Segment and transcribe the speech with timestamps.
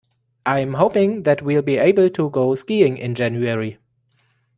[0.47, 3.77] I'm hoping that we'll be able to go skiing in January.